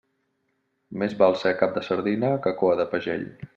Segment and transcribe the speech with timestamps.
[1.01, 3.31] Més val ser cap de sardina que coa de pagell.